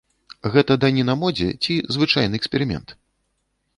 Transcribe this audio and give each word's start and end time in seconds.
Гэта 0.55 0.77
даніна 0.83 1.15
модзе 1.23 1.49
ці 1.65 1.77
звычайны 1.97 2.35
эксперымент? 2.43 2.99